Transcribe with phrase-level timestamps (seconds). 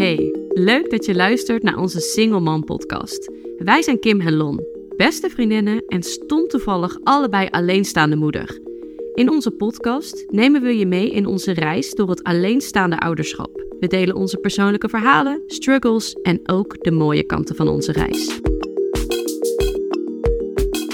[0.00, 3.32] Hey, leuk dat je luistert naar onze Single Man podcast.
[3.56, 4.60] Wij zijn Kim en Lon,
[4.96, 8.60] beste vriendinnen en stond toevallig allebei alleenstaande moeder.
[9.14, 13.64] In onze podcast nemen we je mee in onze reis door het alleenstaande ouderschap.
[13.80, 18.40] We delen onze persoonlijke verhalen, struggles en ook de mooie kanten van onze reis.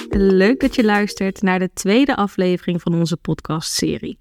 [0.08, 4.18] Leuk dat je luistert naar de tweede aflevering van onze podcastserie.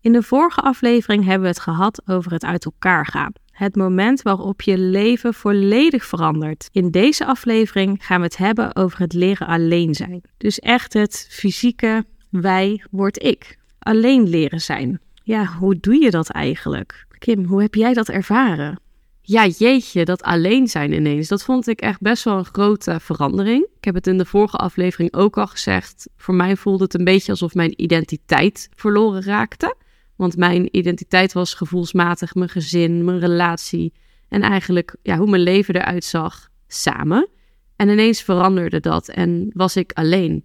[0.00, 3.32] In de vorige aflevering hebben we het gehad over het uit elkaar gaan.
[3.62, 6.68] Het moment waarop je leven volledig verandert.
[6.72, 10.22] In deze aflevering gaan we het hebben over het leren alleen zijn.
[10.36, 13.58] Dus echt het fysieke wij word ik.
[13.78, 15.00] Alleen leren zijn.
[15.22, 17.06] Ja, hoe doe je dat eigenlijk?
[17.18, 18.80] Kim, hoe heb jij dat ervaren?
[19.20, 21.28] Ja, jeetje, dat alleen zijn ineens.
[21.28, 23.66] Dat vond ik echt best wel een grote verandering.
[23.76, 26.08] Ik heb het in de vorige aflevering ook al gezegd.
[26.16, 29.76] Voor mij voelde het een beetje alsof mijn identiteit verloren raakte.
[30.16, 33.92] Want mijn identiteit was gevoelsmatig mijn gezin, mijn relatie
[34.28, 37.28] en eigenlijk ja, hoe mijn leven eruit zag samen.
[37.76, 40.44] En ineens veranderde dat en was ik alleen.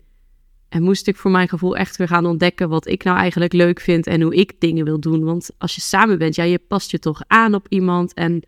[0.70, 3.80] En moest ik voor mijn gevoel echt weer gaan ontdekken wat ik nou eigenlijk leuk
[3.80, 5.24] vind en hoe ik dingen wil doen.
[5.24, 8.44] Want als je samen bent, ja, je past je toch aan op iemand en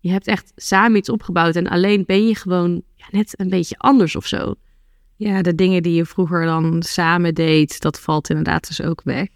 [0.00, 1.56] je hebt echt samen iets opgebouwd.
[1.56, 4.54] En alleen ben je gewoon ja, net een beetje anders of zo.
[5.16, 9.28] Ja, de dingen die je vroeger dan samen deed, dat valt inderdaad dus ook weg.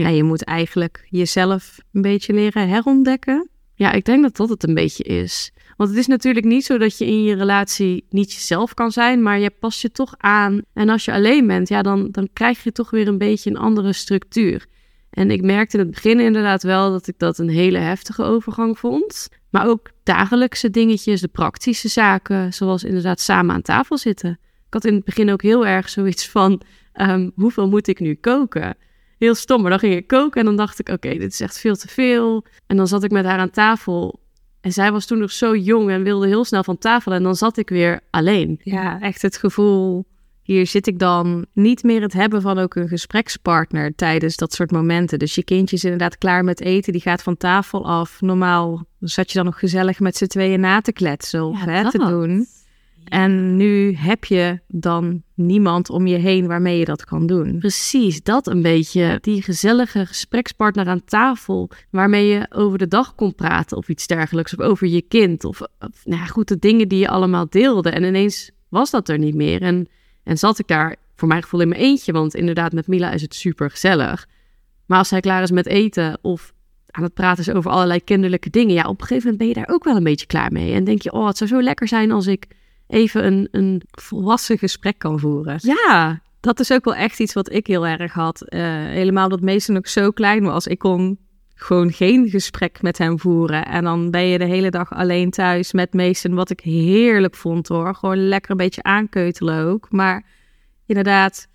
[0.00, 0.08] Ja.
[0.08, 3.48] je moet eigenlijk jezelf een beetje leren herontdekken.
[3.74, 5.52] Ja, ik denk dat dat het een beetje is.
[5.76, 9.22] Want het is natuurlijk niet zo dat je in je relatie niet jezelf kan zijn,
[9.22, 10.60] maar je past je toch aan.
[10.72, 13.56] En als je alleen bent, ja, dan, dan krijg je toch weer een beetje een
[13.56, 14.66] andere structuur.
[15.10, 18.78] En ik merkte in het begin inderdaad wel dat ik dat een hele heftige overgang
[18.78, 19.28] vond.
[19.50, 24.30] Maar ook dagelijkse dingetjes, de praktische zaken, zoals inderdaad samen aan tafel zitten.
[24.66, 26.62] Ik had in het begin ook heel erg zoiets van:
[26.94, 28.76] um, hoeveel moet ik nu koken?
[29.18, 29.60] Heel stom.
[29.60, 31.88] Maar dan ging ik koken en dan dacht ik, oké, dit is echt veel te
[31.88, 32.44] veel.
[32.66, 34.20] En dan zat ik met haar aan tafel.
[34.60, 37.12] En zij was toen nog zo jong en wilde heel snel van tafel.
[37.12, 38.60] En dan zat ik weer alleen.
[38.62, 40.06] Ja, echt het gevoel,
[40.44, 44.70] hier zit ik dan niet meer het hebben van ook een gesprekspartner tijdens dat soort
[44.70, 45.18] momenten.
[45.18, 48.20] Dus je kindje is inderdaad klaar met eten, die gaat van tafel af.
[48.20, 51.98] Normaal zat je dan nog gezellig met z'n tweeën na te kletsen of hè, te
[51.98, 52.46] doen.
[53.04, 57.58] En nu heb je dan niemand om je heen waarmee je dat kan doen.
[57.58, 59.18] Precies, dat een beetje.
[59.20, 64.56] Die gezellige gesprekspartner aan tafel waarmee je over de dag kon praten of iets dergelijks.
[64.56, 65.44] Of over je kind.
[65.44, 67.90] Of, nou ja, goed, de dingen die je allemaal deelde.
[67.90, 69.62] En ineens was dat er niet meer.
[69.62, 69.88] En,
[70.22, 72.12] en zat ik daar voor mijn gevoel in mijn eentje.
[72.12, 74.26] Want inderdaad, met Mila is het super gezellig.
[74.86, 76.52] Maar als hij klaar is met eten of
[76.90, 78.74] aan het praten is over allerlei kinderlijke dingen.
[78.74, 80.72] Ja, op een gegeven moment ben je daar ook wel een beetje klaar mee.
[80.72, 82.46] En denk je, oh, het zou zo lekker zijn als ik
[82.86, 85.58] even een, een volwassen gesprek kan voeren.
[85.62, 88.44] Ja, dat is ook wel echt iets wat ik heel erg had.
[88.48, 90.66] Uh, helemaal dat meestal ook zo klein was.
[90.66, 91.18] Ik kon
[91.54, 93.66] gewoon geen gesprek met hem voeren.
[93.66, 97.68] En dan ben je de hele dag alleen thuis met Mason, wat ik heerlijk vond
[97.68, 97.94] hoor.
[97.94, 99.90] Gewoon lekker een beetje aankeutelen ook.
[99.90, 100.26] Maar
[100.86, 101.48] inderdaad,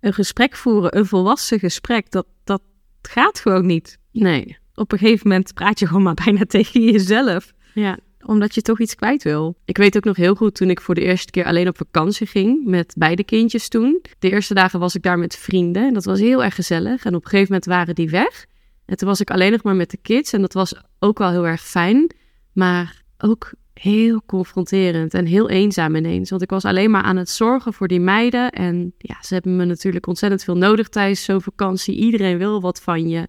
[0.00, 2.62] een gesprek voeren, een volwassen gesprek, dat, dat
[3.02, 3.98] gaat gewoon niet.
[4.12, 4.58] Nee.
[4.74, 7.52] Op een gegeven moment praat je gewoon maar bijna tegen jezelf.
[7.74, 9.56] Ja omdat je toch iets kwijt wil.
[9.64, 12.26] Ik weet ook nog heel goed toen ik voor de eerste keer alleen op vakantie
[12.26, 14.02] ging met beide kindjes toen.
[14.18, 17.04] De eerste dagen was ik daar met vrienden en dat was heel erg gezellig.
[17.04, 18.46] En op een gegeven moment waren die weg.
[18.86, 21.30] En toen was ik alleen nog maar met de kids en dat was ook wel
[21.30, 22.10] heel erg fijn.
[22.52, 26.30] Maar ook heel confronterend en heel eenzaam ineens.
[26.30, 28.50] Want ik was alleen maar aan het zorgen voor die meiden.
[28.50, 31.96] En ja, ze hebben me natuurlijk ontzettend veel nodig tijdens zo'n vakantie.
[31.96, 33.28] Iedereen wil wat van je.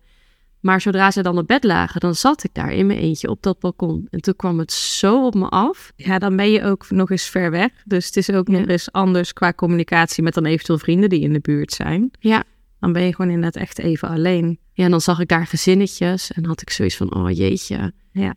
[0.59, 3.43] Maar zodra ze dan op bed lagen, dan zat ik daar in mijn eentje op
[3.43, 4.07] dat balkon.
[4.09, 5.91] En toen kwam het zo op me af.
[5.95, 7.71] Ja, dan ben je ook nog eens ver weg.
[7.85, 11.33] Dus het is ook nog eens anders qua communicatie met dan eventueel vrienden die in
[11.33, 12.11] de buurt zijn.
[12.19, 12.43] Ja.
[12.79, 14.59] Dan ben je gewoon inderdaad echt even alleen.
[14.73, 17.93] Ja, en dan zag ik daar gezinnetjes en had ik zoiets van, oh jeetje.
[18.11, 18.35] Ja.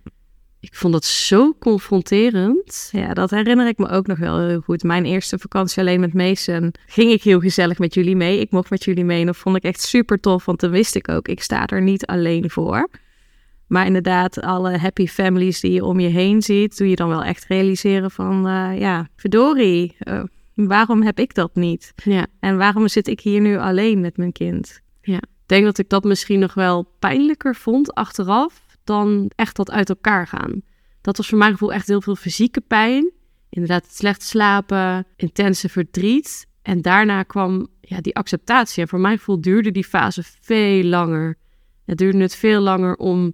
[0.62, 2.88] Ik vond dat zo confronterend.
[2.92, 4.82] Ja, dat herinner ik me ook nog wel heel goed.
[4.82, 8.40] Mijn eerste vakantie alleen met Mason ging ik heel gezellig met jullie mee.
[8.40, 10.94] Ik mocht met jullie mee en dat vond ik echt super tof, want dan wist
[10.94, 12.88] ik ook, ik sta er niet alleen voor.
[13.66, 17.24] Maar inderdaad, alle happy families die je om je heen ziet, doe je dan wel
[17.24, 20.22] echt realiseren van, uh, ja, verdorie, uh,
[20.54, 21.92] waarom heb ik dat niet?
[22.04, 22.26] Ja.
[22.40, 24.80] En waarom zit ik hier nu alleen met mijn kind?
[25.00, 29.70] Ja, ik denk dat ik dat misschien nog wel pijnlijker vond achteraf dan echt dat
[29.70, 30.62] uit elkaar gaan.
[31.00, 33.10] Dat was voor mijn gevoel echt heel veel fysieke pijn.
[33.48, 36.46] Inderdaad, slecht slapen, intense verdriet.
[36.62, 38.82] En daarna kwam ja, die acceptatie.
[38.82, 41.38] En voor mijn gevoel duurde die fase veel langer.
[41.84, 43.32] Het duurde het veel langer om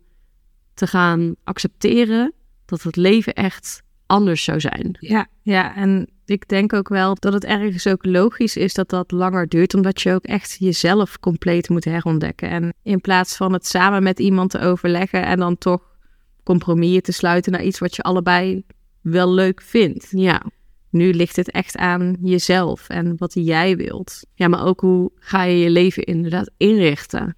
[0.75, 2.33] te gaan accepteren
[2.65, 4.97] dat het leven echt anders zou zijn.
[5.01, 9.11] Ja, ja, en ik denk ook wel dat het ergens ook logisch is dat dat
[9.11, 12.49] langer duurt, omdat je ook echt jezelf compleet moet herontdekken.
[12.51, 15.97] En in plaats van het samen met iemand te overleggen en dan toch
[16.43, 18.65] compromissen te sluiten naar iets wat je allebei
[19.01, 20.07] wel leuk vindt.
[20.11, 20.43] Ja.
[20.91, 24.27] Nu ligt het echt aan jezelf en wat jij wilt.
[24.35, 27.37] Ja, maar ook hoe ga je je leven inderdaad inrichten?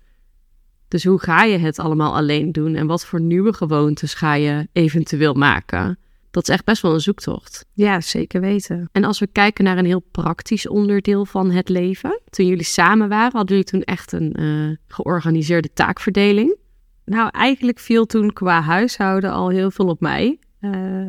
[0.88, 4.68] Dus hoe ga je het allemaal alleen doen en wat voor nieuwe gewoontes ga je
[4.72, 5.98] eventueel maken?
[6.30, 7.66] Dat is echt best wel een zoektocht.
[7.72, 8.88] Ja, zeker weten.
[8.92, 12.20] En als we kijken naar een heel praktisch onderdeel van het leven.
[12.30, 16.56] Toen jullie samen waren, hadden jullie toen echt een uh, georganiseerde taakverdeling?
[17.04, 20.38] Nou, eigenlijk viel toen qua huishouden al heel veel op mij.
[20.60, 21.06] Uh,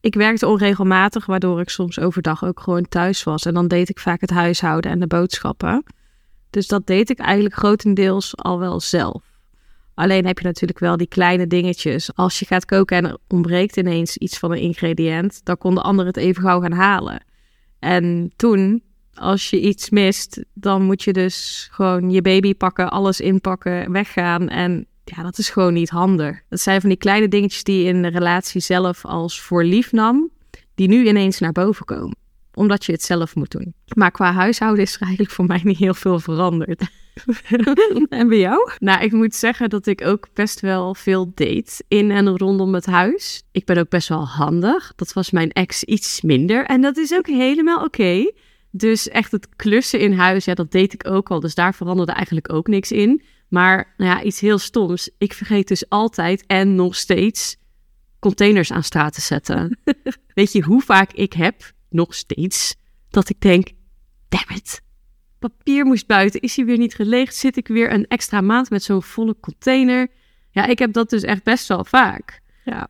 [0.00, 3.44] ik werkte onregelmatig, waardoor ik soms overdag ook gewoon thuis was.
[3.44, 5.84] En dan deed ik vaak het huishouden en de boodschappen.
[6.50, 9.31] Dus dat deed ik eigenlijk grotendeels al wel zelf.
[9.94, 12.14] Alleen heb je natuurlijk wel die kleine dingetjes.
[12.14, 15.82] Als je gaat koken en er ontbreekt ineens iets van een ingrediënt, dan kon de
[15.82, 17.24] ander het even gauw gaan halen.
[17.78, 18.82] En toen,
[19.14, 24.48] als je iets mist, dan moet je dus gewoon je baby pakken, alles inpakken, weggaan.
[24.48, 26.42] En ja, dat is gewoon niet handig.
[26.48, 29.92] Dat zijn van die kleine dingetjes die je in de relatie zelf als voor lief
[29.92, 30.30] nam,
[30.74, 32.16] die nu ineens naar boven komen.
[32.54, 33.74] Omdat je het zelf moet doen.
[33.94, 36.82] Maar qua huishouden is er eigenlijk voor mij niet heel veel veranderd.
[38.08, 38.70] en bij jou?
[38.78, 42.86] Nou, ik moet zeggen dat ik ook best wel veel deed in en rondom het
[42.86, 43.42] huis.
[43.52, 44.92] Ik ben ook best wel handig.
[44.96, 46.64] Dat was mijn ex iets minder.
[46.64, 48.32] En dat is ook helemaal oké.
[48.70, 51.40] Dus echt het klussen in huis, ja, dat deed ik ook al.
[51.40, 53.22] Dus daar veranderde eigenlijk ook niks in.
[53.48, 55.10] Maar nou ja, iets heel stoms.
[55.18, 57.56] Ik vergeet dus altijd en nog steeds
[58.18, 59.78] containers aan straat te zetten.
[60.34, 62.74] Weet je hoe vaak ik heb, nog steeds,
[63.10, 63.68] dat ik denk,
[64.28, 64.82] damn it,
[65.48, 68.82] papier moest buiten, is hij weer niet geleegd, zit ik weer een extra maand met
[68.82, 70.08] zo'n volle container.
[70.50, 72.40] Ja, ik heb dat dus echt best wel vaak.
[72.64, 72.88] Ja.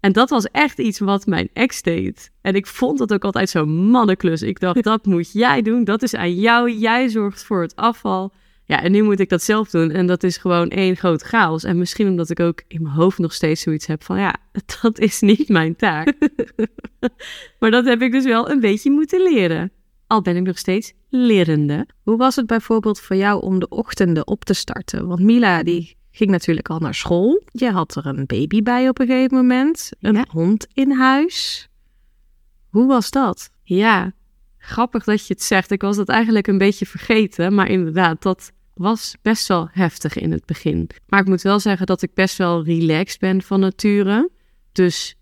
[0.00, 2.30] En dat was echt iets wat mijn ex deed.
[2.40, 4.42] En ik vond dat ook altijd zo'n mannenklus.
[4.42, 8.32] Ik dacht, dat moet jij doen, dat is aan jou, jij zorgt voor het afval.
[8.66, 9.90] Ja, en nu moet ik dat zelf doen.
[9.90, 11.64] En dat is gewoon één groot chaos.
[11.64, 14.18] En misschien omdat ik ook in mijn hoofd nog steeds zoiets heb van...
[14.18, 14.36] ja,
[14.82, 16.14] dat is niet mijn taak.
[17.60, 19.72] maar dat heb ik dus wel een beetje moeten leren.
[20.06, 21.86] Al ben ik nog steeds lerende.
[22.02, 25.06] Hoe was het bijvoorbeeld voor jou om de ochtenden op te starten?
[25.06, 27.42] Want Mila die ging natuurlijk al naar school.
[27.52, 29.90] Je had er een baby bij op een gegeven moment.
[30.00, 31.68] Een hond in huis.
[32.68, 33.50] Hoe was dat?
[33.62, 34.12] Ja,
[34.58, 35.70] grappig dat je het zegt.
[35.70, 37.54] Ik was dat eigenlijk een beetje vergeten.
[37.54, 40.90] Maar inderdaad, dat was best wel heftig in het begin.
[41.06, 44.30] Maar ik moet wel zeggen dat ik best wel relaxed ben van nature.
[44.72, 45.14] Dus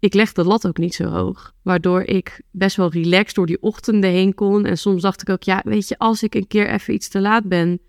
[0.00, 1.52] ik leg de lat ook niet zo hoog.
[1.62, 4.66] Waardoor ik best wel relaxed door die ochtenden heen kon.
[4.66, 7.20] En soms dacht ik ook, ja, weet je, als ik een keer even iets te
[7.20, 7.80] laat ben,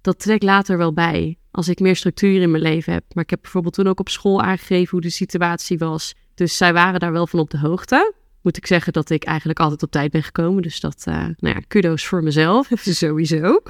[0.00, 1.38] dat trek later wel bij.
[1.50, 3.04] Als ik meer structuur in mijn leven heb.
[3.14, 6.14] Maar ik heb bijvoorbeeld toen ook op school aangegeven hoe de situatie was.
[6.34, 8.12] Dus zij waren daar wel van op de hoogte
[8.42, 10.62] moet ik zeggen dat ik eigenlijk altijd op tijd ben gekomen.
[10.62, 12.68] Dus dat, uh, nou ja, kudo's voor mezelf.
[12.82, 13.62] Sowieso.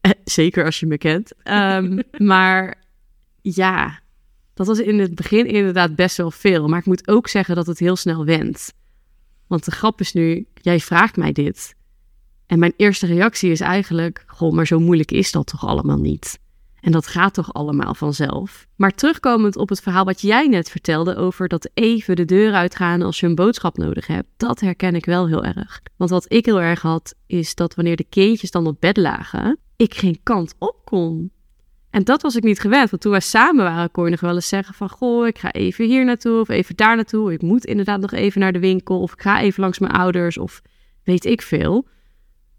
[0.00, 1.32] Eh, zeker als je me kent.
[1.44, 2.82] Um, maar
[3.42, 4.00] ja,
[4.54, 6.68] dat was in het begin inderdaad best wel veel.
[6.68, 8.74] Maar ik moet ook zeggen dat het heel snel wendt.
[9.46, 11.74] Want de grap is nu, jij vraagt mij dit.
[12.46, 16.38] En mijn eerste reactie is eigenlijk: Goh, maar zo moeilijk is dat toch allemaal niet?
[16.84, 18.66] En dat gaat toch allemaal vanzelf.
[18.76, 23.02] Maar terugkomend op het verhaal wat jij net vertelde over dat even de deur uitgaan
[23.02, 25.80] als je een boodschap nodig hebt, dat herken ik wel heel erg.
[25.96, 29.58] Want wat ik heel erg had, is dat wanneer de kindjes dan op bed lagen,
[29.76, 31.30] ik geen kant op kon.
[31.94, 34.34] En dat was ik niet gewend, want toen wij samen waren, kon je nog wel
[34.34, 37.32] eens zeggen van, goh, ik ga even hier naartoe of even daar naartoe.
[37.32, 40.38] Ik moet inderdaad nog even naar de winkel of ik ga even langs mijn ouders
[40.38, 40.62] of
[41.04, 41.88] weet ik veel.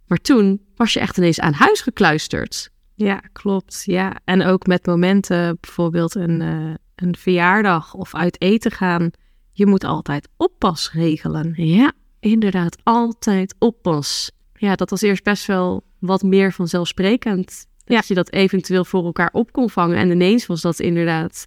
[0.08, 2.70] Maar toen was je echt ineens aan huis gekluisterd.
[2.94, 3.84] Ja, klopt.
[3.86, 9.12] Ja, en ook met momenten, bijvoorbeeld een, uh, een verjaardag of uit eten gaan.
[9.52, 11.54] Je moet altijd oppas regelen.
[11.56, 14.32] Ja, inderdaad, altijd oppas.
[14.54, 17.66] Ja, dat was eerst best wel wat meer vanzelfsprekend.
[17.86, 18.04] Dat ja.
[18.08, 19.98] je dat eventueel voor elkaar op kon vangen.
[19.98, 21.46] En ineens was dat inderdaad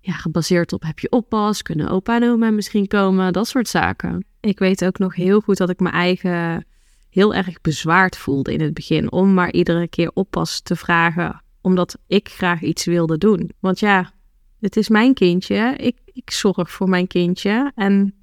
[0.00, 4.24] ja, gebaseerd op heb je oppas, kunnen opa en oma misschien komen, dat soort zaken.
[4.40, 6.66] Ik weet ook nog heel goed dat ik mijn eigen
[7.10, 11.98] heel erg bezwaard voelde in het begin om maar iedere keer oppas te vragen, omdat
[12.06, 13.50] ik graag iets wilde doen.
[13.60, 14.12] Want ja,
[14.60, 18.14] het is mijn kindje, ik, ik zorg voor mijn kindje en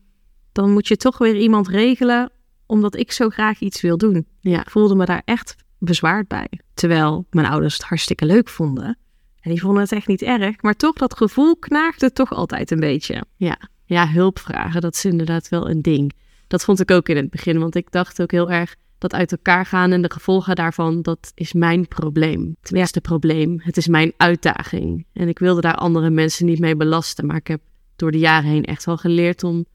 [0.51, 2.31] dan moet je toch weer iemand regelen
[2.65, 4.27] omdat ik zo graag iets wil doen.
[4.39, 6.49] Ja, ik voelde me daar echt bezwaard bij.
[6.81, 8.97] Terwijl mijn ouders het hartstikke leuk vonden.
[9.41, 10.61] En die vonden het echt niet erg.
[10.61, 13.23] Maar toch, dat gevoel knaagde toch altijd een beetje.
[13.35, 16.13] Ja, ja hulp vragen, dat is inderdaad wel een ding.
[16.47, 19.31] Dat vond ik ook in het begin, want ik dacht ook heel erg dat uit
[19.31, 22.55] elkaar gaan en de gevolgen daarvan, dat is mijn probleem.
[22.61, 25.05] Het eerste probleem, het is mijn uitdaging.
[25.13, 27.61] En ik wilde daar andere mensen niet mee belasten, maar ik heb
[27.95, 29.65] door de jaren heen echt wel geleerd om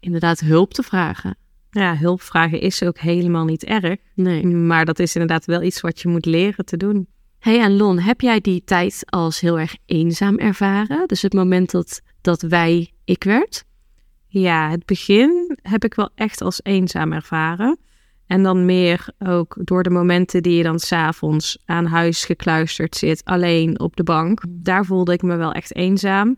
[0.00, 1.36] inderdaad hulp te vragen.
[1.76, 3.96] Ja, hulp vragen is ook helemaal niet erg.
[4.14, 4.46] Nee.
[4.46, 7.06] Maar dat is inderdaad wel iets wat je moet leren te doen.
[7.38, 11.06] Hey en Lon, heb jij die tijd als heel erg eenzaam ervaren?
[11.06, 13.64] Dus het moment dat dat wij ik werd?
[14.26, 17.78] Ja, het begin heb ik wel echt als eenzaam ervaren.
[18.26, 23.24] En dan meer ook door de momenten die je dan s'avonds aan huis gekluisterd zit,
[23.24, 24.42] alleen op de bank.
[24.48, 26.36] Daar voelde ik me wel echt eenzaam.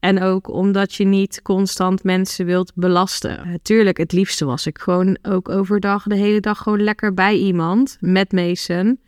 [0.00, 3.48] En ook omdat je niet constant mensen wilt belasten.
[3.48, 7.96] Natuurlijk, het liefste was ik gewoon ook overdag de hele dag gewoon lekker bij iemand
[8.00, 9.00] met Mason.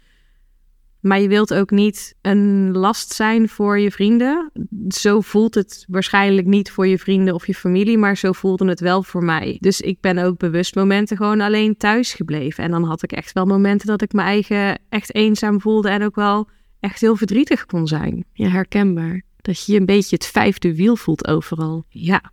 [1.01, 4.51] Maar je wilt ook niet een last zijn voor je vrienden.
[4.89, 8.81] Zo voelt het waarschijnlijk niet voor je vrienden of je familie, maar zo voelde het
[8.81, 9.57] wel voor mij.
[9.61, 12.65] Dus ik ben ook bewust momenten gewoon alleen thuis gebleven.
[12.65, 16.03] En dan had ik echt wel momenten dat ik mijn eigen echt eenzaam voelde en
[16.03, 16.49] ook wel
[16.81, 18.25] echt heel verdrietig kon zijn.
[18.33, 19.23] Ja, herkenbaar.
[19.43, 21.85] Dat je je een beetje het vijfde wiel voelt overal.
[21.89, 22.33] Ja.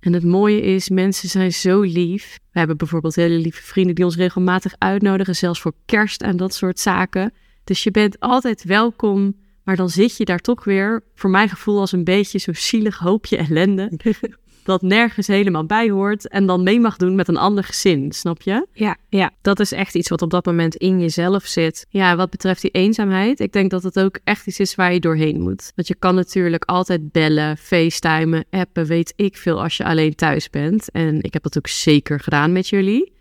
[0.00, 2.38] En het mooie is, mensen zijn zo lief.
[2.52, 6.54] We hebben bijvoorbeeld hele lieve vrienden die ons regelmatig uitnodigen, zelfs voor kerst en dat
[6.54, 7.32] soort zaken.
[7.64, 11.80] Dus je bent altijd welkom, maar dan zit je daar toch weer, voor mijn gevoel,
[11.80, 13.90] als een beetje zo'n zielig hoopje ellende.
[14.62, 18.42] dat nergens helemaal bij hoort en dan mee mag doen met een ander gezin, snap
[18.42, 18.66] je?
[18.72, 21.86] Ja, ja, dat is echt iets wat op dat moment in jezelf zit.
[21.90, 25.00] Ja, wat betreft die eenzaamheid, ik denk dat het ook echt iets is waar je
[25.00, 25.72] doorheen moet.
[25.74, 30.50] Want je kan natuurlijk altijd bellen, facetimen, appen, weet ik veel als je alleen thuis
[30.50, 30.90] bent.
[30.90, 33.12] En ik heb dat ook zeker gedaan met jullie.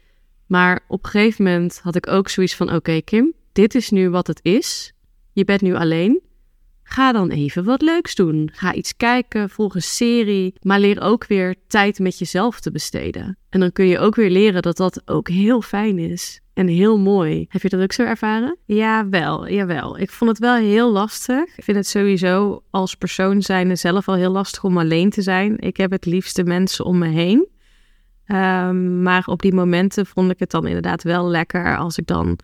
[0.47, 4.09] Maar op een gegeven moment had ik ook zoiets van: oké, Kim, dit is nu
[4.09, 4.93] wat het is.
[5.31, 6.21] Je bent nu alleen.
[6.89, 8.49] Ga dan even wat leuks doen.
[8.53, 13.37] Ga iets kijken, volg een serie, maar leer ook weer tijd met jezelf te besteden.
[13.49, 16.99] En dan kun je ook weer leren dat dat ook heel fijn is en heel
[16.99, 17.45] mooi.
[17.49, 18.57] Heb je dat ook zo ervaren?
[18.65, 19.99] Ja, wel, jawel.
[19.99, 21.57] Ik vond het wel heel lastig.
[21.57, 25.59] Ik vind het sowieso als persoon zijn zelf al heel lastig om alleen te zijn.
[25.59, 27.47] Ik heb het liefste mensen om me heen.
[28.27, 32.39] Um, maar op die momenten vond ik het dan inderdaad wel lekker als ik dan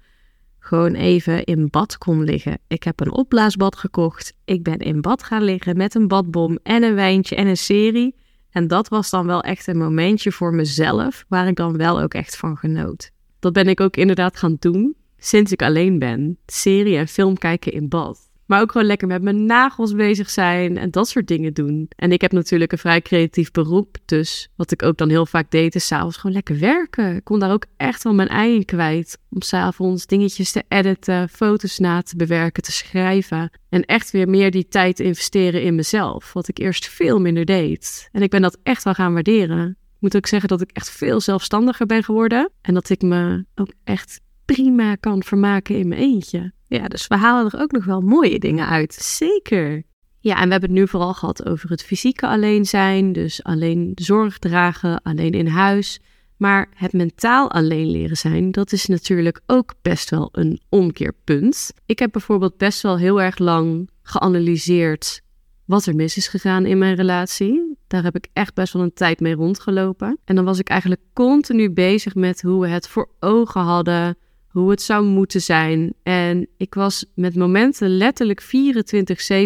[0.64, 2.60] gewoon even in bad kon liggen.
[2.68, 4.34] Ik heb een opblaasbad gekocht.
[4.46, 8.16] Ik ben in bad gaan liggen met een badbom en een wijntje en een serie.
[8.50, 12.14] En dat was dan wel echt een momentje voor mezelf, waar ik dan wel ook
[12.14, 13.12] echt van genoot.
[13.40, 16.38] Dat ben ik ook inderdaad gaan doen sinds ik alleen ben.
[16.46, 18.32] Serie en film kijken in bad.
[18.54, 21.90] Maar ook gewoon lekker met mijn nagels bezig zijn en dat soort dingen doen.
[21.96, 23.98] En ik heb natuurlijk een vrij creatief beroep.
[24.06, 27.16] Dus wat ik ook dan heel vaak deed, is s'avonds gewoon lekker werken.
[27.16, 29.18] Ik kon daar ook echt wel mijn ei kwijt.
[29.30, 33.52] Om s'avonds dingetjes te editen, foto's na te bewerken, te schrijven.
[33.70, 36.34] En echt weer meer die tijd te investeren in mezelf.
[36.34, 38.10] Wat ik eerst veel minder deed.
[38.12, 39.70] En ik ben dat echt wel gaan waarderen.
[39.70, 42.50] Ik moet ook zeggen dat ik echt veel zelfstandiger ben geworden.
[42.62, 46.52] En dat ik me ook echt prima kan vermaken in mijn eentje.
[46.68, 48.94] Ja, dus we halen er ook nog wel mooie dingen uit.
[48.94, 49.84] Zeker.
[50.20, 53.92] Ja, en we hebben het nu vooral gehad over het fysieke alleen zijn, dus alleen
[53.96, 56.00] zorg dragen, alleen in huis.
[56.38, 61.74] Maar het mentaal alleen leren zijn, dat is natuurlijk ook best wel een omkeerpunt.
[61.86, 65.22] Ik heb bijvoorbeeld best wel heel erg lang geanalyseerd
[65.66, 67.78] wat er mis is gegaan in mijn relatie.
[67.88, 70.20] Daar heb ik echt best wel een tijd mee rondgelopen.
[70.26, 74.18] En dan was ik eigenlijk continu bezig met hoe we het voor ogen hadden,
[74.54, 75.94] hoe het zou moeten zijn.
[76.04, 78.44] En ik was met momenten letterlijk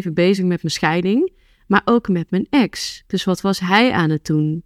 [0.07, 1.31] 24-7 bezig met mijn scheiding,
[1.67, 3.03] maar ook met mijn ex.
[3.07, 4.63] Dus wat was hij aan het doen?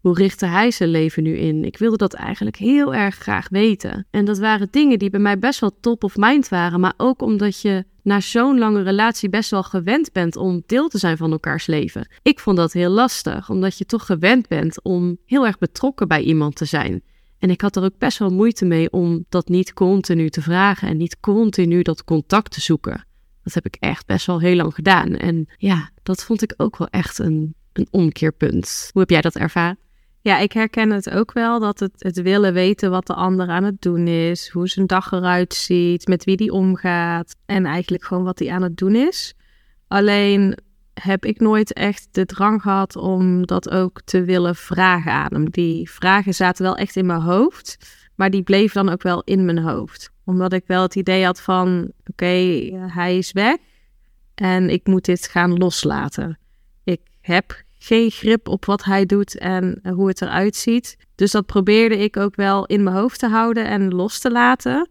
[0.00, 1.64] Hoe richtte hij zijn leven nu in?
[1.64, 4.06] Ik wilde dat eigenlijk heel erg graag weten.
[4.10, 7.22] En dat waren dingen die bij mij best wel top of mind waren, maar ook
[7.22, 11.32] omdat je na zo'n lange relatie best wel gewend bent om deel te zijn van
[11.32, 12.08] elkaars leven.
[12.22, 16.22] Ik vond dat heel lastig, omdat je toch gewend bent om heel erg betrokken bij
[16.22, 17.02] iemand te zijn.
[17.38, 20.88] En ik had er ook best wel moeite mee om dat niet continu te vragen
[20.88, 23.06] en niet continu dat contact te zoeken.
[23.42, 25.14] Dat heb ik echt best wel heel lang gedaan.
[25.14, 28.90] En ja, dat vond ik ook wel echt een, een omkeerpunt.
[28.92, 29.78] Hoe heb jij dat ervaren?
[30.20, 33.64] Ja, ik herken het ook wel dat het, het willen weten wat de ander aan
[33.64, 38.24] het doen is, hoe zijn dag eruit ziet, met wie die omgaat en eigenlijk gewoon
[38.24, 39.34] wat hij aan het doen is.
[39.88, 40.58] Alleen
[41.00, 45.50] heb ik nooit echt de drang gehad om dat ook te willen vragen aan hem.
[45.50, 47.78] Die vragen zaten wel echt in mijn hoofd,
[48.14, 50.10] maar die bleven dan ook wel in mijn hoofd.
[50.24, 52.26] Omdat ik wel het idee had van, oké,
[52.92, 53.56] hij is weg
[54.34, 56.38] en ik moet dit gaan loslaten.
[56.84, 60.96] Ik heb geen grip op wat hij doet en hoe het eruit ziet.
[61.14, 64.88] Dus dat probeerde ik ook wel in mijn hoofd te houden en los te laten.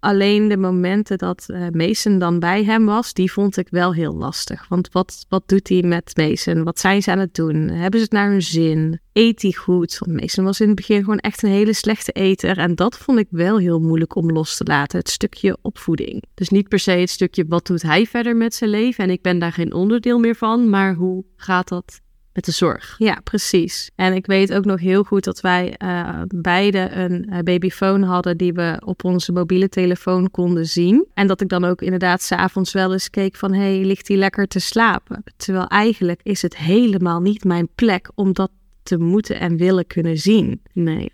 [0.00, 4.14] Alleen de momenten dat uh, Mason dan bij hem was, die vond ik wel heel
[4.14, 4.68] lastig.
[4.68, 6.64] Want wat, wat doet hij met Mason?
[6.64, 7.68] Wat zijn ze aan het doen?
[7.68, 9.00] Hebben ze het naar hun zin?
[9.12, 9.98] Eet hij goed?
[9.98, 12.58] Want Mason was in het begin gewoon echt een hele slechte eter.
[12.58, 14.98] En dat vond ik wel heel moeilijk om los te laten.
[14.98, 16.22] Het stukje opvoeding.
[16.34, 19.04] Dus niet per se het stukje wat doet hij verder met zijn leven.
[19.04, 20.70] En ik ben daar geen onderdeel meer van.
[20.70, 22.00] Maar hoe gaat dat
[22.38, 22.94] met de zorg.
[22.98, 23.90] Ja, precies.
[23.94, 28.36] En ik weet ook nog heel goed dat wij uh, beide een uh, babyfoon hadden
[28.36, 31.06] die we op onze mobiele telefoon konden zien.
[31.14, 34.16] En dat ik dan ook inderdaad s'avonds wel eens keek van, hé, hey, ligt hij
[34.16, 35.22] lekker te slapen?
[35.36, 38.50] Terwijl eigenlijk is het helemaal niet mijn plek om dat
[38.82, 40.62] te moeten en willen kunnen zien.
[40.72, 41.12] Nee.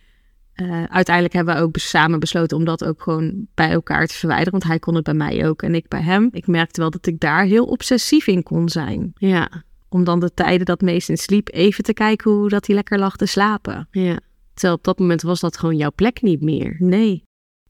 [0.54, 4.52] Uh, uiteindelijk hebben we ook samen besloten om dat ook gewoon bij elkaar te verwijderen.
[4.52, 6.28] Want hij kon het bij mij ook en ik bij hem.
[6.32, 9.12] Ik merkte wel dat ik daar heel obsessief in kon zijn.
[9.14, 9.64] Ja.
[9.94, 12.98] Om dan de tijden dat Mees in sliep even te kijken hoe dat hij lekker
[12.98, 13.88] lag te slapen.
[13.90, 14.18] Ja.
[14.54, 16.76] Terwijl op dat moment was dat gewoon jouw plek niet meer.
[16.78, 17.22] Nee.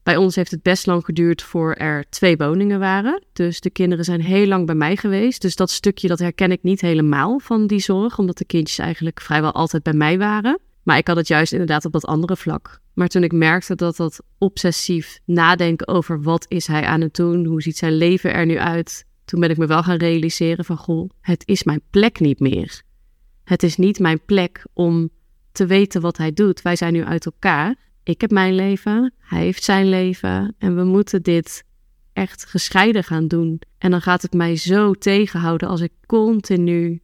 [0.03, 3.23] Bij ons heeft het best lang geduurd voor er twee woningen waren.
[3.33, 5.41] Dus de kinderen zijn heel lang bij mij geweest.
[5.41, 8.17] Dus dat stukje dat herken ik niet helemaal van die zorg.
[8.17, 10.59] Omdat de kindjes eigenlijk vrijwel altijd bij mij waren.
[10.83, 12.79] Maar ik had het juist inderdaad op dat andere vlak.
[12.93, 17.45] Maar toen ik merkte dat dat obsessief nadenken over wat is hij aan het doen,
[17.45, 20.77] hoe ziet zijn leven er nu uit, toen ben ik me wel gaan realiseren van
[20.77, 22.81] goh, het is mijn plek niet meer.
[23.43, 25.09] Het is niet mijn plek om
[25.51, 26.61] te weten wat hij doet.
[26.61, 27.75] Wij zijn nu uit elkaar.
[28.03, 31.63] Ik heb mijn leven, hij heeft zijn leven en we moeten dit
[32.13, 33.61] echt gescheiden gaan doen.
[33.77, 37.01] En dan gaat het mij zo tegenhouden als ik continu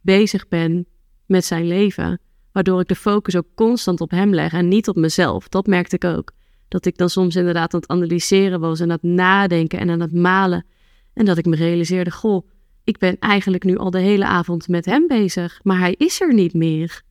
[0.00, 0.86] bezig ben
[1.26, 2.20] met zijn leven
[2.52, 5.48] waardoor ik de focus ook constant op hem leg en niet op mezelf.
[5.48, 6.32] Dat merkte ik ook.
[6.68, 10.00] Dat ik dan soms inderdaad aan het analyseren was en aan het nadenken en aan
[10.00, 10.66] het malen.
[11.14, 12.48] En dat ik me realiseerde, goh,
[12.84, 16.34] ik ben eigenlijk nu al de hele avond met hem bezig, maar hij is er
[16.34, 17.02] niet meer.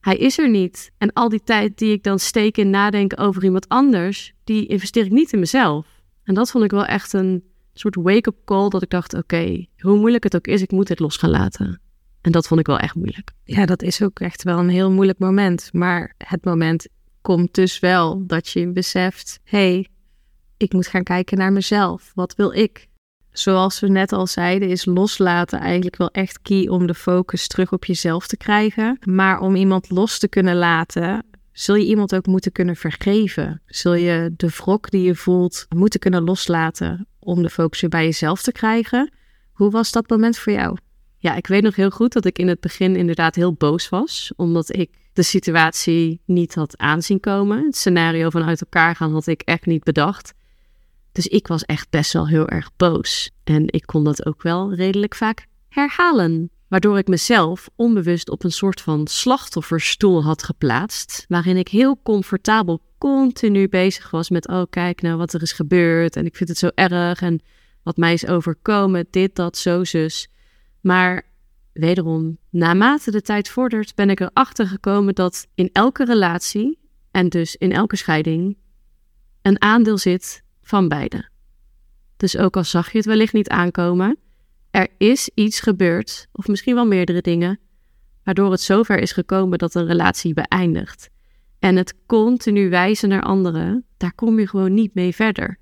[0.00, 0.92] Hij is er niet.
[0.98, 5.04] En al die tijd die ik dan steek in nadenken over iemand anders, die investeer
[5.04, 6.02] ik niet in mezelf.
[6.22, 9.98] En dat vond ik wel echt een soort wake-up call dat ik dacht, oké, hoe
[9.98, 11.80] moeilijk het ook is, ik moet dit los gaan laten.
[12.20, 13.32] En dat vond ik wel echt moeilijk.
[13.44, 15.68] Ja, dat is ook echt wel een heel moeilijk moment.
[15.72, 16.88] Maar het moment
[17.20, 19.88] komt dus wel dat je beseft: hé, hey,
[20.56, 22.12] ik moet gaan kijken naar mezelf.
[22.14, 22.88] Wat wil ik?
[23.32, 27.72] Zoals we net al zeiden, is loslaten eigenlijk wel echt key om de focus terug
[27.72, 28.98] op jezelf te krijgen.
[29.04, 33.62] Maar om iemand los te kunnen laten, zul je iemand ook moeten kunnen vergeven.
[33.66, 38.04] Zul je de wrok die je voelt moeten kunnen loslaten om de focus weer bij
[38.04, 39.12] jezelf te krijgen.
[39.52, 40.76] Hoe was dat moment voor jou?
[41.18, 44.32] Ja, ik weet nog heel goed dat ik in het begin inderdaad heel boos was,
[44.36, 47.64] omdat ik de situatie niet had aanzien komen.
[47.64, 50.34] Het scenario van uit elkaar gaan had ik echt niet bedacht.
[51.12, 53.30] Dus ik was echt best wel heel erg boos.
[53.44, 56.50] En ik kon dat ook wel redelijk vaak herhalen.
[56.68, 61.24] Waardoor ik mezelf onbewust op een soort van slachtofferstoel had geplaatst.
[61.28, 66.16] Waarin ik heel comfortabel continu bezig was met: oh, kijk nou wat er is gebeurd.
[66.16, 67.20] En ik vind het zo erg.
[67.20, 67.40] En
[67.82, 69.06] wat mij is overkomen.
[69.10, 70.28] Dit, dat, zo, zus.
[70.80, 71.22] Maar
[71.72, 76.78] wederom, naarmate de tijd vordert, ben ik erachter gekomen dat in elke relatie
[77.10, 78.56] en dus in elke scheiding
[79.42, 81.28] een aandeel zit van beide.
[82.16, 84.18] Dus ook al zag je het wellicht niet aankomen,
[84.70, 87.60] er is iets gebeurd, of misschien wel meerdere dingen,
[88.24, 91.10] waardoor het zover is gekomen dat een relatie beëindigt.
[91.58, 95.58] En het continu wijzen naar anderen, daar kom je gewoon niet mee verder.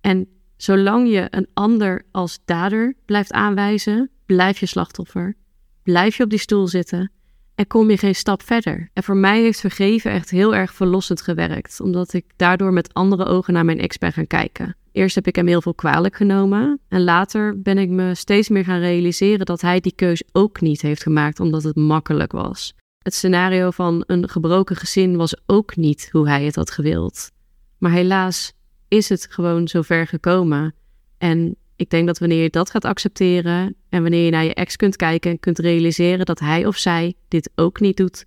[0.00, 5.36] En zolang je een ander als dader blijft aanwijzen, blijf je slachtoffer.
[5.82, 7.12] Blijf je op die stoel zitten
[7.54, 8.90] en kom je geen stap verder.
[8.92, 13.24] En voor mij heeft vergeven echt heel erg verlossend gewerkt, omdat ik daardoor met andere
[13.24, 14.76] ogen naar mijn ex ben gaan kijken.
[14.92, 18.64] Eerst heb ik hem heel veel kwalijk genomen en later ben ik me steeds meer
[18.64, 22.74] gaan realiseren dat hij die keus ook niet heeft gemaakt omdat het makkelijk was.
[22.98, 27.30] Het scenario van een gebroken gezin was ook niet hoe hij het had gewild.
[27.78, 28.52] Maar helaas
[28.88, 30.74] is het gewoon zo ver gekomen.
[31.18, 34.76] En ik denk dat wanneer je dat gaat accepteren en wanneer je naar je ex
[34.76, 38.24] kunt kijken en kunt realiseren dat hij of zij dit ook niet doet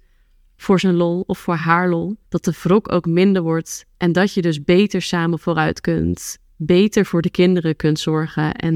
[0.57, 4.33] voor zijn lol of voor haar lol, dat de wrok ook minder wordt en dat
[4.33, 8.75] je dus beter samen vooruit kunt, beter voor de kinderen kunt zorgen en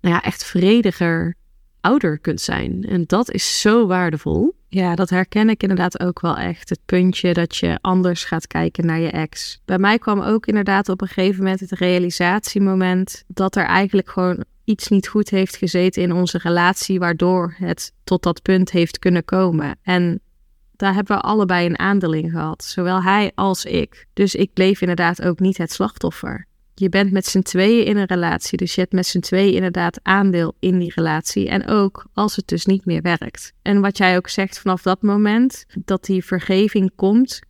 [0.00, 1.34] nou ja, echt vrediger
[1.80, 2.84] ouder kunt zijn.
[2.84, 4.54] En dat is zo waardevol.
[4.74, 6.68] Ja, dat herken ik inderdaad ook wel echt.
[6.68, 9.60] Het puntje dat je anders gaat kijken naar je ex.
[9.64, 14.44] Bij mij kwam ook inderdaad op een gegeven moment het realisatiemoment dat er eigenlijk gewoon
[14.64, 19.24] iets niet goed heeft gezeten in onze relatie, waardoor het tot dat punt heeft kunnen
[19.24, 19.78] komen.
[19.82, 20.20] En
[20.76, 24.06] daar hebben we allebei een aandeel in gehad, zowel hij als ik.
[24.12, 28.06] Dus ik bleef inderdaad ook niet het slachtoffer je bent met z'n tweeën in een
[28.06, 28.58] relatie.
[28.58, 31.48] Dus je hebt met z'n tweeën inderdaad aandeel in die relatie.
[31.48, 33.52] En ook als het dus niet meer werkt.
[33.62, 37.40] En wat jij ook zegt vanaf dat moment dat die vergeving komt,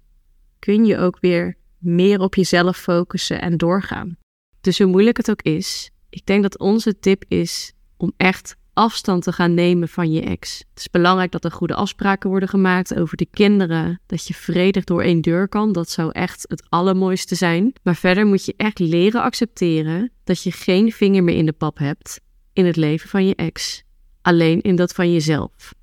[0.59, 4.17] kun je ook weer meer op jezelf focussen en doorgaan.
[4.61, 9.23] Dus hoe moeilijk het ook is, ik denk dat onze tip is om echt afstand
[9.23, 10.59] te gaan nemen van je ex.
[10.59, 14.85] Het is belangrijk dat er goede afspraken worden gemaakt over de kinderen, dat je vredig
[14.85, 15.73] door één deur kan.
[15.73, 17.73] Dat zou echt het allermooiste zijn.
[17.83, 21.79] Maar verder moet je echt leren accepteren dat je geen vinger meer in de pap
[21.79, 22.21] hebt
[22.53, 23.83] in het leven van je ex,
[24.23, 25.75] alleen in dat van jezelf.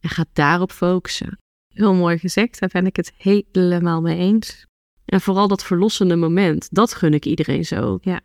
[0.00, 1.38] En ga daarop focussen.
[1.68, 4.66] Heel mooi gezegd, daar ben ik het helemaal mee eens.
[5.04, 7.98] En vooral dat verlossende moment, dat gun ik iedereen zo.
[8.00, 8.20] Ja.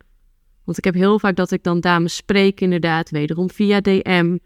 [0.68, 4.38] Want ik heb heel vaak dat ik dan dames spreek, inderdaad, wederom via DM,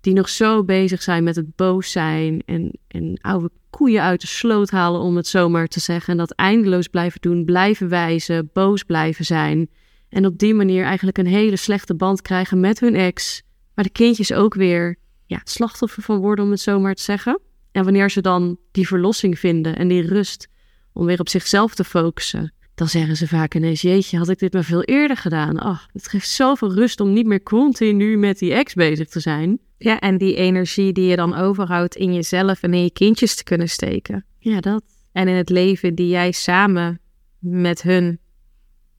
[0.00, 4.26] die nog zo bezig zijn met het boos zijn en, en oude koeien uit de
[4.26, 6.12] sloot halen, om het zomaar te zeggen.
[6.12, 9.70] En dat eindeloos blijven doen, blijven wijzen, boos blijven zijn.
[10.08, 13.42] En op die manier eigenlijk een hele slechte band krijgen met hun ex.
[13.74, 14.96] Maar de kindjes ook weer
[15.26, 17.40] ja, slachtoffer van worden, om het zomaar te zeggen.
[17.72, 20.48] En wanneer ze dan die verlossing vinden en die rust
[20.92, 24.52] om weer op zichzelf te focussen, dan zeggen ze vaak ineens: Jeetje, had ik dit
[24.52, 25.64] maar veel eerder gedaan.
[25.64, 29.58] Oh, het geeft zoveel rust om niet meer continu met die ex bezig te zijn.
[29.78, 33.44] Ja, en die energie die je dan overhoudt in jezelf en in je kindjes te
[33.44, 34.24] kunnen steken.
[34.38, 34.82] Ja, dat.
[35.12, 37.00] En in het leven die jij samen
[37.38, 38.18] met hun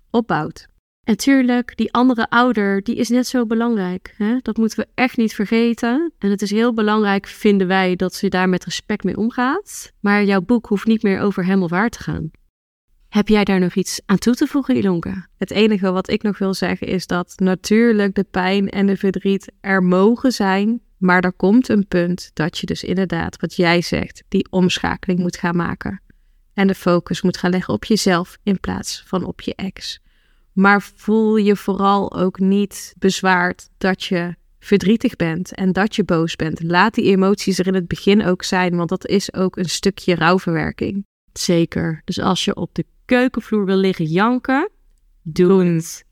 [0.09, 0.67] opbouwt.
[1.03, 4.13] En tuurlijk, die andere ouder, die is net zo belangrijk.
[4.17, 4.37] Hè?
[4.41, 6.13] Dat moeten we echt niet vergeten.
[6.19, 9.91] En het is heel belangrijk, vinden wij, dat ze daar met respect mee omgaat.
[9.99, 12.31] Maar jouw boek hoeft niet meer over hem of haar te gaan.
[13.11, 15.27] Heb jij daar nog iets aan toe te voegen, Ilonka?
[15.37, 19.51] Het enige wat ik nog wil zeggen is dat natuurlijk de pijn en de verdriet
[19.61, 20.81] er mogen zijn.
[20.97, 25.37] Maar er komt een punt dat je dus inderdaad, wat jij zegt, die omschakeling moet
[25.37, 26.01] gaan maken.
[26.53, 29.99] En de focus moet gaan leggen op jezelf in plaats van op je ex.
[30.53, 36.35] Maar voel je vooral ook niet bezwaard dat je verdrietig bent en dat je boos
[36.35, 36.63] bent.
[36.63, 40.15] Laat die emoties er in het begin ook zijn, want dat is ook een stukje
[40.15, 41.05] rouwverwerking.
[41.33, 42.01] Zeker.
[42.05, 42.85] Dus als je op de
[43.17, 44.69] keukenvloer wil liggen janken,
[45.21, 46.05] doe het.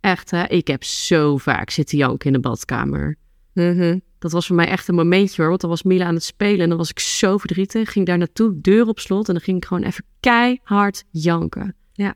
[0.00, 3.16] Echt hè, ik heb zo vaak zitten janken in de badkamer.
[3.52, 3.98] Mhm.
[4.18, 6.60] Dat was voor mij echt een momentje hoor, want dan was Mila aan het spelen
[6.60, 7.92] en dan was ik zo verdrietig.
[7.92, 11.74] Ging daar naartoe, deur op slot en dan ging ik gewoon even keihard janken.
[11.92, 12.14] Ja.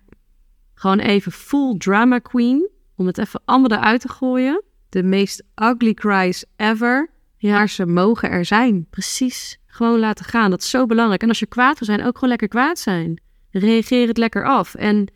[0.75, 4.63] Gewoon even full drama queen, om het even allemaal eruit te gooien.
[4.89, 7.11] De meest ugly cries ever,
[7.41, 8.87] maar ze mogen er zijn.
[8.91, 9.59] Precies.
[9.67, 10.51] Gewoon laten gaan.
[10.51, 11.23] Dat is zo belangrijk.
[11.23, 13.21] En als je kwaad wil zijn, ook gewoon lekker kwaad zijn.
[13.59, 14.75] Reageer het lekker af.
[14.75, 15.13] En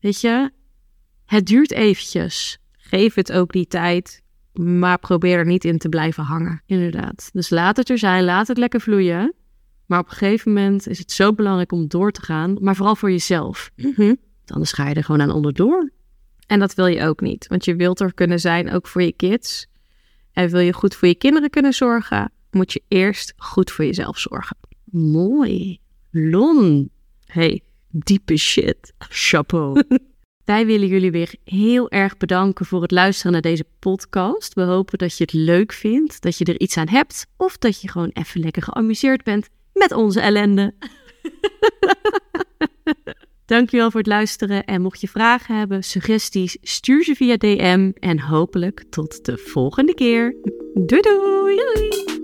[0.00, 0.50] weet je,
[1.26, 2.58] het duurt eventjes.
[2.72, 6.62] Geef het ook die tijd, maar probeer er niet in te blijven hangen.
[6.66, 7.30] Inderdaad.
[7.32, 9.34] Dus laat het er zijn, laat het lekker vloeien.
[9.86, 12.96] Maar op een gegeven moment is het zo belangrijk om door te gaan, maar vooral
[12.96, 13.70] voor jezelf.
[13.76, 14.14] Mhm.
[14.46, 15.90] Anders ga je er gewoon aan onderdoor.
[16.46, 19.12] En dat wil je ook niet, want je wilt er kunnen zijn ook voor je
[19.12, 19.66] kids.
[20.32, 24.18] En wil je goed voor je kinderen kunnen zorgen, moet je eerst goed voor jezelf
[24.18, 24.56] zorgen.
[24.90, 25.78] Mooi.
[26.10, 26.90] Lon.
[27.24, 27.62] Hey,
[28.04, 28.92] diepe shit.
[28.98, 29.82] Chapeau.
[30.44, 34.54] Wij willen jullie weer heel erg bedanken voor het luisteren naar deze podcast.
[34.54, 37.80] We hopen dat je het leuk vindt, dat je er iets aan hebt of dat
[37.80, 40.74] je gewoon even lekker geamuseerd bent met onze ellende.
[43.46, 48.20] Dankjewel voor het luisteren en mocht je vragen hebben, suggesties, stuur ze via DM en
[48.20, 50.36] hopelijk tot de volgende keer.
[50.74, 51.56] Doei doei!
[51.56, 52.15] doei.